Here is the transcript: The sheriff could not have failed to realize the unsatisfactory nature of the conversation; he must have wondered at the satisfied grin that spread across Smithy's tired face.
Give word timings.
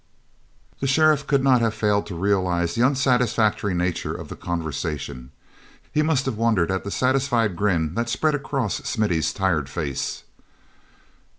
The 0.79 0.87
sheriff 0.87 1.27
could 1.27 1.43
not 1.43 1.61
have 1.61 1.75
failed 1.75 2.07
to 2.07 2.15
realize 2.15 2.73
the 2.73 2.81
unsatisfactory 2.81 3.75
nature 3.75 4.15
of 4.15 4.29
the 4.29 4.35
conversation; 4.35 5.29
he 5.91 6.01
must 6.01 6.25
have 6.25 6.37
wondered 6.37 6.71
at 6.71 6.83
the 6.83 6.89
satisfied 6.89 7.55
grin 7.55 7.93
that 7.93 8.09
spread 8.09 8.33
across 8.33 8.77
Smithy's 8.77 9.31
tired 9.31 9.69
face. 9.69 10.23